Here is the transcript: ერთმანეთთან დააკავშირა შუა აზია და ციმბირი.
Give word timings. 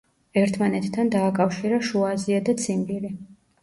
ერთმანეთთან 0.41 1.13
დააკავშირა 1.17 1.81
შუა 1.93 2.13
აზია 2.19 2.45
და 2.51 2.61
ციმბირი. 2.67 3.19